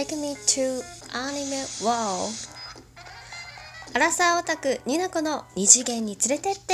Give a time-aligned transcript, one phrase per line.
[0.00, 0.82] Take me to
[1.12, 2.32] anime world.
[3.92, 6.72] アラサーオタクニナコの二次元に連れてって。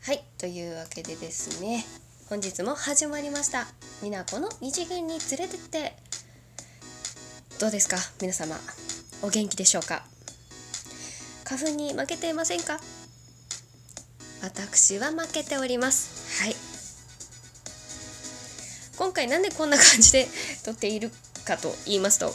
[0.00, 1.84] はいというわけでですね
[2.30, 3.66] 本日も始まりました。
[4.00, 5.94] ニナコの二次元に連れてって。
[7.60, 8.56] どうですか皆様
[9.20, 10.06] お元気でしょうか？
[11.44, 12.80] 花粉に負けていませんか？
[14.40, 16.42] 私は負けております。
[16.42, 16.73] はい。
[19.04, 20.26] 今回なんでこんな感じで
[20.64, 21.10] 撮っている
[21.44, 22.34] かと言いますと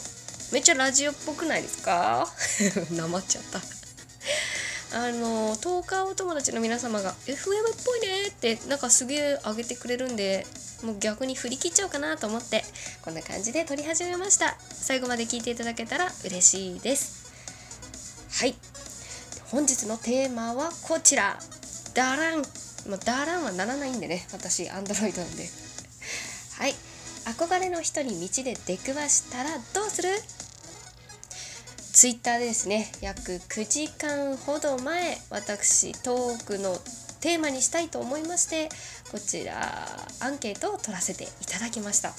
[0.52, 2.32] めっちゃラジオっぽくないですか？
[2.92, 3.60] なまっちゃった。
[4.92, 7.36] あのトーカーお友達の皆様が FM っ
[7.84, 10.44] ぽいねってなんかすげえ上げてくれるんで
[10.82, 12.64] もう逆に振り切っちゃおうかなと思って
[13.02, 14.56] こんな感じで撮り始めました。
[14.72, 17.24] 最後まで聞いていただけたら嬉しいです。
[18.30, 18.54] はい。
[19.50, 21.36] 本日のテーマはこちら。
[21.94, 22.42] ダラン。
[22.86, 25.48] まあ、ダランはならないんでね私アンドロイドなんで。
[26.60, 26.74] はい。
[27.24, 30.10] 憧れの人に道で出くわしたらどうする？
[31.94, 36.76] ツイッターでですね約9時間ほど前私トークの
[37.20, 38.68] テーマにしたいと思いまして
[39.10, 39.54] こちら
[40.20, 42.10] アンケートを取らせていただきました、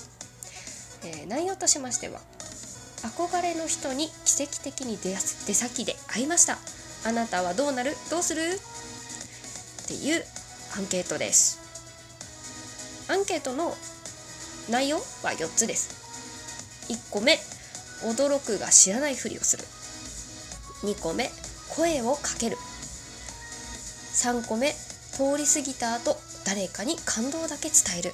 [1.08, 2.20] えー、内容としましては
[3.04, 6.58] 憧れの人に奇跡的に出出先で会いました。
[7.08, 7.96] あなたはどうなる？
[8.10, 8.42] どうする？
[8.42, 10.24] っていう
[10.78, 11.60] アンケートです。
[13.08, 13.76] アンケートの
[14.70, 16.90] 内容は4つです。
[16.90, 17.40] 1個目
[18.04, 19.64] 驚くが知らないふりをする。
[20.84, 21.30] 2個目
[21.76, 22.58] 声をかける。
[24.14, 28.12] 3個目通り過ぎた後誰かに感動だけ伝える。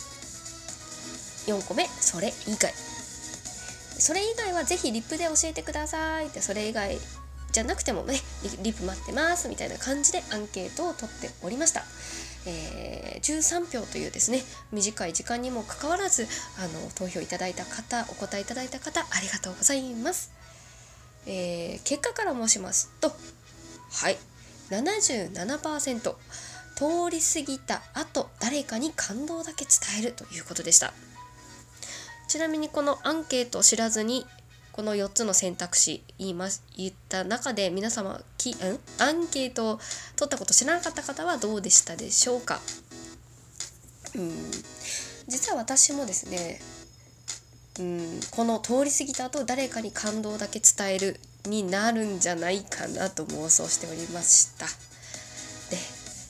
[1.48, 2.74] 4個目それ以外。
[4.00, 6.28] それ以外はぜひリップで教えてください。
[6.28, 6.98] ってそれ以外
[7.52, 8.20] じゃなくてもね
[8.62, 11.84] リップ待ってますみたいな感じでアンケートを取っておりました。
[12.48, 16.26] えー、13票というですね短い時間にもかかわらず
[16.58, 20.32] あの投票いただいた方お答えいただいた方ありがとうございます、
[21.26, 24.18] えー、結果から申しますとはい
[24.70, 26.16] 77%
[26.78, 30.94] 通り過ぎた後誰かに感動だけ伝えるということでした。
[32.28, 34.26] ちなみにこのアンケートを知らずに
[34.78, 38.56] この4つの選択肢言います言った中で皆様きん？
[39.00, 39.80] アンケートを
[40.16, 42.60] 取ったこと知らなかった方はどうでしたでしょうか？
[44.16, 44.32] うん。
[45.28, 46.62] 実は私もですね
[47.80, 54.68] うんこの通り過ぎた後誰かに感動だけ伝えるになるんじゃないかなと妄想しておりました。
[54.68, 54.72] で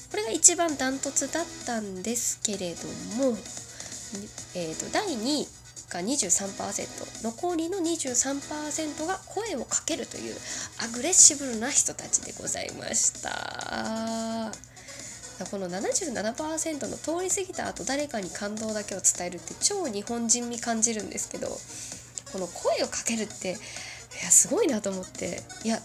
[0.10, 2.88] これが一番ダントツだったんですけれど
[3.22, 3.38] も、
[4.56, 5.48] えーと、と第2位
[5.90, 10.36] が23%残りの23%が声をかけるという
[10.84, 14.52] アグレッシブルな人たちでございました。
[15.46, 21.48] この77%の通り過ぎた後誰かに感動だけを伝えるって超日本人味感じるんですけど
[22.34, 23.58] この声をかけるっていや
[24.32, 25.84] すごいなと思っていやか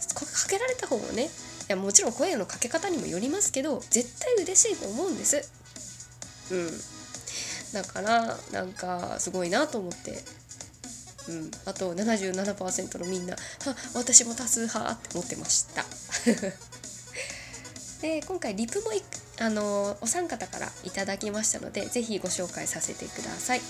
[0.48, 1.28] けられた方もねい
[1.68, 5.50] やもちろん声のかけ方にもよりますけど絶対嬉しいと思うんです。
[6.50, 7.01] うん。
[7.72, 10.22] だからなんかすごいなと思って、
[11.28, 13.36] うん、あと77%のみんな
[13.94, 15.84] 「私も多数派」って思ってました。
[18.02, 18.90] で今回リプも
[19.38, 23.60] あのお三方からいただきましたので是非ご紹介させてください、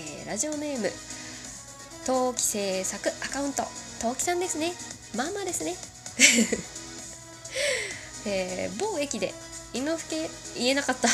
[0.00, 0.90] えー、ラジオネーム
[2.06, 3.64] 陶器製作アカウント。
[4.00, 4.72] 陶器さんですね。
[5.16, 5.74] まあまあですね。
[8.26, 9.34] えー、某駅で
[9.74, 11.08] 井之助言えなかった。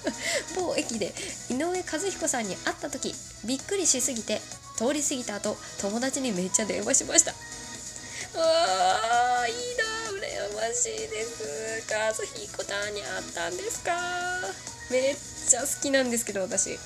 [0.56, 1.14] 某駅で
[1.50, 3.14] 井上和彦さんに会った時
[3.44, 4.40] びっくりしすぎて
[4.76, 7.34] 通り過ぎた後友達にめっちゃ電話しました。
[8.38, 9.84] あいいな
[10.26, 11.84] 羨ましいです。
[11.90, 13.92] 和彦さんに会ったんですか。
[14.90, 15.16] めっ
[15.48, 16.78] ちゃ好きなんですけど私。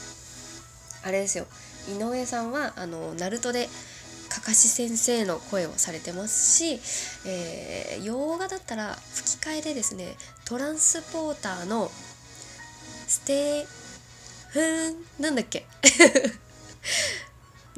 [1.02, 1.46] あれですよ。
[1.88, 3.68] 井上さんはあのナルトで
[4.40, 6.80] カカシ先生の声をされてますし、
[7.26, 11.90] えー、洋画だったら吹き替えでですねトランスポーターの
[13.06, 13.64] ステイ
[14.52, 15.66] フンなんだっけ？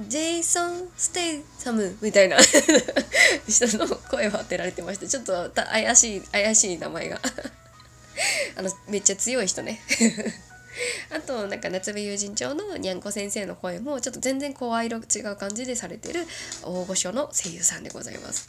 [0.09, 2.39] ジェイソン・ステイサムみたいな
[3.47, 7.21] 人の声を当てられてましたちょっと怪しい怪しい名前が。
[8.57, 9.81] あのめっちゃ強い人ね。
[11.15, 16.27] あとなんか夏目友人帳のにゃんこ先生の声もちょっと全然声色違う感じでされてる
[16.65, 18.49] 大御所の声優さんでございます。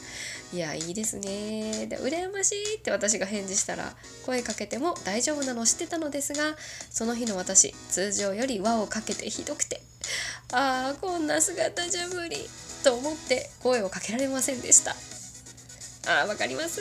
[0.52, 1.86] いやいいですね。
[1.86, 3.94] で羨ましいって私が返事したら
[4.24, 6.56] 声かけても大丈夫なの知ってたのですが
[6.90, 9.82] その日の私通常より輪をかけてひどくて
[10.52, 12.36] ああこんな姿じゃ無理
[12.82, 14.94] と思って声をかけられませんでした。
[16.06, 16.80] あわかります。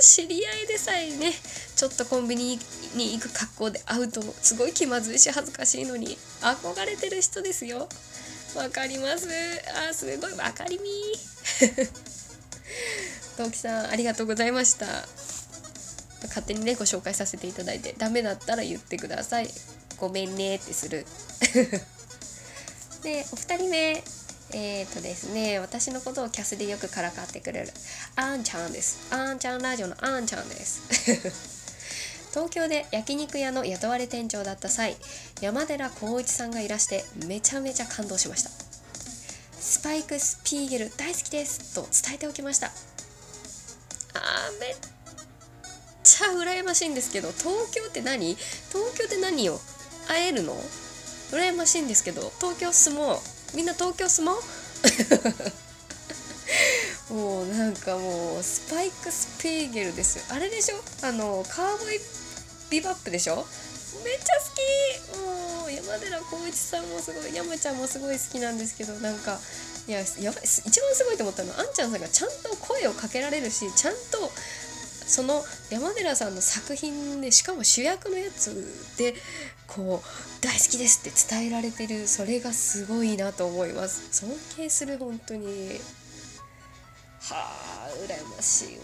[0.00, 1.32] 知り合いでさえね
[1.74, 2.58] ちょっとコンビニ
[2.94, 7.88] に行く格好で会うとすごい気まずいし恥ずかしいのに憧れてる人ですよ。
[8.56, 9.28] わかります。
[9.90, 10.84] あすごいわかりみ。
[13.36, 14.86] トウキさんありがとうございました。
[16.22, 19.50] 勝手にねご紹介させていただいてダメだったら言ってください。
[19.96, 21.06] ごめんねってする。
[23.02, 24.17] で お二人目。
[24.52, 27.72] えっ、ー、とですね私のことをキャスでよくからかってくれる
[28.16, 29.12] あんちゃんです。
[29.14, 30.82] あんちゃんラジオのあんちゃんです。
[32.32, 34.96] 東京で焼肉屋の雇われ店長だった際
[35.40, 38.50] 山寺宏一さんがいらしてめちゃめちゃ感動しました。
[39.60, 42.68] スパイクスピーゲル大好きですと伝えておきました。
[42.68, 44.76] あーめっ
[46.04, 48.34] ちゃ羨ましいんですけど東京って何？
[48.70, 49.60] 東京って何よ
[50.06, 50.56] 会えるの？
[51.32, 53.37] 羨ましいんですけど東京住もう。
[53.54, 54.42] みんな東京住もう？
[57.14, 60.76] もうなんかもうスパイクスピーゲルですあれでしょ？
[61.02, 61.98] あのカーボイ
[62.70, 63.36] ビバップでしょ？
[64.04, 65.18] めっちゃ好き！
[65.18, 67.34] もう山寺宏一さんもすごい。
[67.34, 69.38] 山ちゃんもすごい好きなんですけどなんか
[69.86, 74.30] いややばい一番すごいと思ったのはあんちゃんさんがちゃんと声をかけられるしちゃんと
[75.08, 78.54] その山寺さんの作品でしかも主役のやつ
[78.98, 79.14] で
[79.66, 84.08] こう大好きですって伝えられてるそれがすごいなと思います。
[84.12, 85.80] 尊敬する本当に
[87.20, 88.82] はあ羨ましいわ。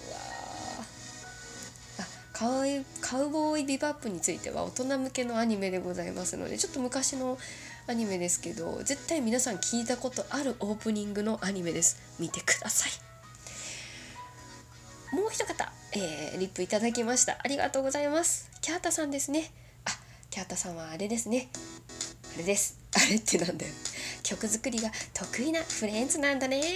[2.32, 2.64] カウ
[3.00, 7.38] カウボーイビバップについては大人向けのアニメでございますのでちょっと昔の
[7.86, 11.96] アニメですけど絶対皆さん聞いたことあるオープニングのアニメです。
[12.18, 12.92] 見てください。
[15.14, 17.38] もう一方、えー、リップいただきました。
[17.42, 18.50] ありがとうございます。
[18.60, 19.50] キャータさんですね。
[19.84, 19.90] あ
[20.30, 21.48] キャータさんはあれですね。
[22.34, 22.76] あれです。
[22.96, 23.72] あれってなんだよ。
[24.24, 26.60] 曲作りが得意なフレンズなんだね。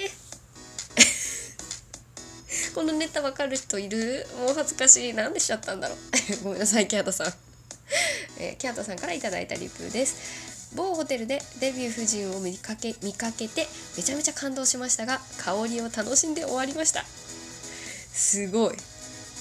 [2.75, 4.25] このネタわかる人いる？
[4.39, 5.15] もう恥ずかしい。
[5.15, 5.99] なんでしちゃったんだろう？
[6.45, 7.35] ごめんなさいキャータさん、
[8.39, 10.75] えー、キャータさんからいただいたリプです。
[10.77, 13.67] 某ホテルでデビュー夫人を見かけ見かけて
[13.97, 17.05] めちゃめちゃ感動しましたが香りを楽しんで終わりました。
[18.13, 18.77] すごい。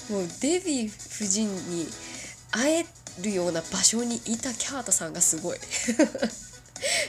[0.09, 1.87] もうデヴィ夫人に
[2.51, 2.85] 会え
[3.21, 5.57] るような場所にいたキャータさんがすごい。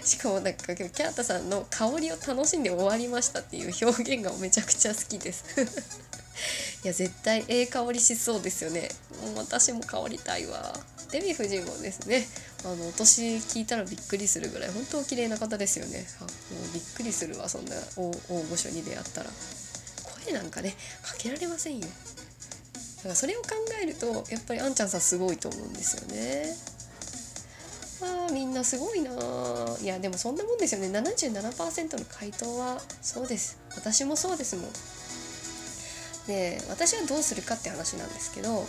[0.03, 5.45] しかもなんかキャータさんの香りを楽しんで終わりましたっていう表現がめちゃくちゃ好きです。
[6.85, 8.91] いや絶対ええ香りしそうですよね。
[9.23, 10.79] もう私も香りたいわ。
[11.11, 12.27] デヴィ夫人もですね
[12.65, 16.07] あのお年聞いたらびっくりするぐらい本当綺麗な方ですよね。
[16.21, 18.11] あもうびっくりするわそんな大
[18.51, 19.31] 御所に出会ったら。
[20.25, 21.89] 声なんかねかけられませんよ。
[23.09, 23.49] からそれを考
[23.83, 26.55] えるとやっぱりあんちゃんさんすごいと思うんですよね。
[28.01, 29.11] あみんなすごいな
[29.81, 30.89] いやでもそんなもんですよね。
[30.89, 33.59] 77%の回答はそうです。
[33.75, 34.71] 私もそうですもん。
[36.29, 38.67] で私はどうするかって話なんですけど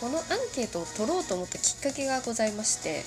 [0.00, 0.24] このアン
[0.54, 3.02] ケートを取ろうと思ったきっかけがございまして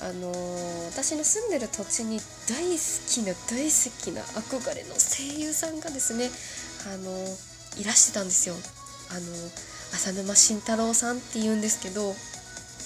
[0.00, 2.18] あのー、私の住んでる土地に
[2.48, 6.30] 大好きな大好きな憧れの声優さんがですね、
[6.92, 8.54] あのー、いらしてたんですよ。
[9.10, 9.20] あの、
[9.94, 12.14] 浅沼慎太郎さんって言うんですけど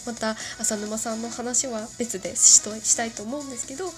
[0.07, 3.93] また浅沼さんの話は別でしとしたいと思うんですけどあの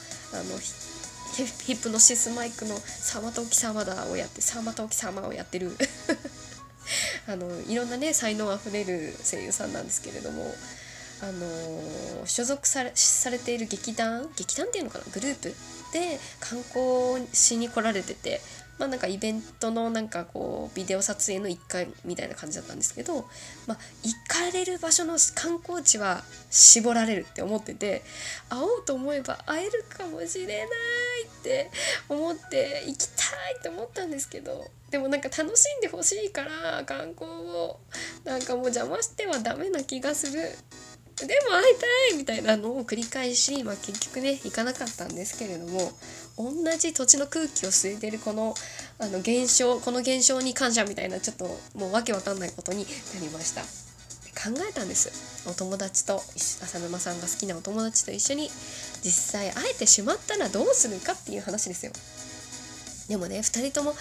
[1.36, 5.76] ヒップノシスマイクの「サマトキサマだ」をやって「サマトキサマ」をやってる。
[7.28, 10.52] あのいろんなね才能あふれる声優さんなんですけれども
[11.22, 15.04] あのー、所属されされている劇団劇団っていうのかな？
[15.12, 15.54] グループ
[15.92, 18.40] で観光しに来られてて
[18.80, 23.26] まあなんかイベントのなんかこうビデオ撮影の一回みたいな感じだったんですけど、
[23.66, 28.02] まあ、行かれる場所の観光地は絞られるって思ってて
[28.48, 31.70] 会おうと思えば会えるかもしれないって
[32.08, 37.78] 思って行きたいって思ったんですけどでもなんか楽しんでほしいから観光を
[38.24, 40.40] なんかもう邪魔してはダメな気がする
[41.26, 45.92] でも会いたいみたいなのを繰り返し、まあ、結局ね行かなかったんですけれども
[46.36, 48.54] 同じ土地の空気を吸えてるこの
[48.98, 53.62] あの現象この現象に感謝みたいなちょっともうわけわかんないことになりました。
[54.40, 55.48] 考えたんです。
[55.48, 58.48] お友達と浅沼さんが好きなお友達と一緒に
[59.02, 61.92] 実際会えてしまったらどうするかっていう話ですよ。
[63.08, 63.96] でもね2人とも考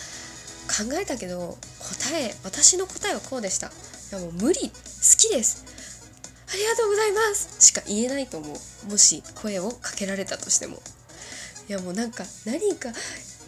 [1.02, 3.68] えたけど答え私の答えはこうでした。
[3.68, 3.72] い
[4.12, 4.70] やもう無理。
[4.70, 4.76] 好
[5.18, 5.66] きです。
[6.51, 7.56] ありがとうございます。
[7.60, 8.53] しか言えないと思
[8.88, 8.89] う。
[8.89, 10.82] もし声をかけられたとしても。
[11.68, 12.89] いやもうなんか何か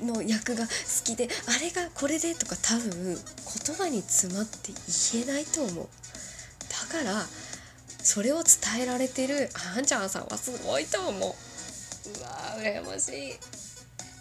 [0.04, 0.72] の役が好
[1.04, 4.72] きであれがこれでとか多分言葉に詰まって
[5.14, 5.88] 言えないと思う。
[6.70, 7.26] だから
[8.04, 11.20] それを伝えられてるあんちゃんさんはすごいと思う。
[11.20, 13.30] うわー羨ましい。
[13.30, 13.34] い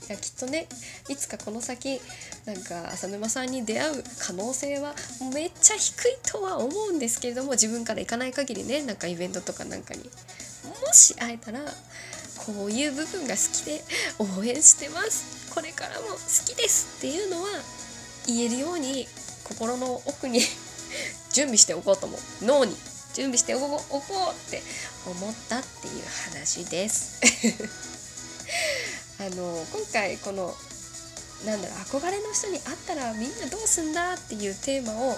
[0.09, 0.67] やきっとね
[1.09, 2.01] いつかこの先
[2.47, 4.95] なんか浅沼さんに出会う可能性は
[5.35, 11.61] めっちゃ低いとは思うんですけれども自分から行かない限りねなんかイベントとかなんかにもし会えたら
[12.47, 13.83] こういう部分が好きで
[14.19, 15.53] 応援してます。
[15.55, 16.15] これからも好
[16.47, 16.99] きです。
[16.99, 17.49] っていうのは
[18.27, 19.07] 言えるように
[19.45, 20.41] 心の奥に
[21.33, 22.21] 準備しておこうと思う。
[22.45, 22.75] 脳に
[23.15, 24.63] 準備しておこうって
[25.07, 27.21] 思ったっていう話です。
[29.21, 30.57] あの今回この
[31.47, 35.17] なんだろう憧れの人に会ったらみんなどうすんだっていうテーマを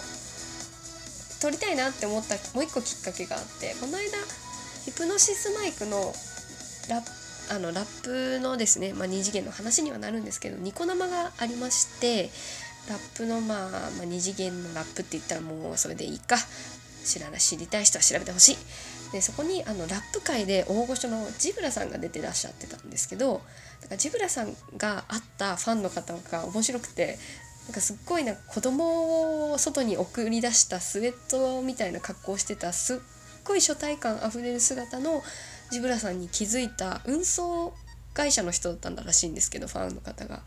[1.41, 4.19] 撮りたいなって思ったもう一個きっかけがあってこの間
[4.85, 6.13] ヒプノシスマイクの
[6.89, 7.03] ラ
[7.51, 12.31] あのラップのですね、まあ、2次元の話にはなるんですけどニコ生がありまして
[12.89, 16.37] ラップの、まあ、まあ2次元のラップって言ったらもうそれでいいか。
[17.05, 18.57] 知らない知りたい人は調べてほしい。
[19.13, 23.43] でそこにあのラップ界で大御所のジブラさんが出てらっしゃってたんですけど
[23.83, 27.19] だからジブラさんが会ったファンの方が面白くて
[27.67, 32.99] なんかすっごいなんか子供を外に送り出したスウェットみたいな格好をしてたすっ
[33.45, 35.23] ごい初体感あふれる姿の
[35.71, 37.75] ジブラさんに気づいた運送
[38.15, 40.43] 会社の人だったんだらしいんですけどファンの方が。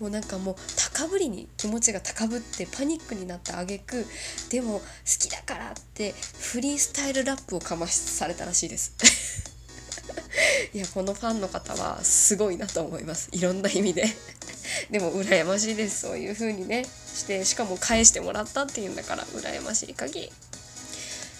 [0.00, 0.56] もうなんかもう
[0.94, 4.04] 高ぶりに気持ちが高ぶってパニックになった挙句
[4.50, 4.84] でも好
[5.18, 8.92] きだからってフリースタイルラップをかましされたらしいです。
[10.74, 13.28] いやこのファンの方はすごいなと思います。
[13.32, 14.06] いろんな意味で。
[14.90, 16.00] でも羨ましいです。
[16.00, 20.32] そういう風にねしてしかも返してもらったっていうんだから羨ましい限り。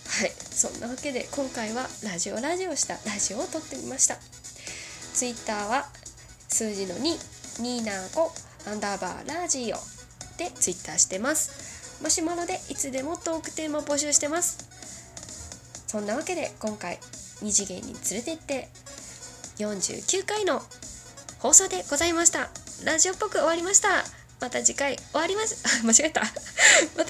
[0.09, 0.33] はい。
[0.51, 4.19] そんなわけで今回はラジオラジオしたラジオを撮ってみました。
[5.17, 5.87] ツイッターは
[6.47, 7.01] 数字の2、
[7.63, 8.31] ニーナーコ、
[8.71, 9.77] アンダーバーラジオ
[10.37, 12.03] でツイッターしてます。
[12.03, 14.59] マシュマロでいつでもトークテーマ募集してます。
[15.87, 16.99] そんなわけで今回
[17.43, 18.69] 2次元に連れてって
[19.57, 20.61] 49回の
[21.39, 22.51] 放送でございました。
[22.85, 23.89] ラジオっぽく終わりました。
[24.43, 25.83] また次回終わります。
[25.83, 26.21] 間違えた。
[26.29, 27.05] また